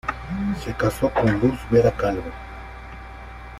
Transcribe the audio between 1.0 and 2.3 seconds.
con 'Luz Vera Calvo".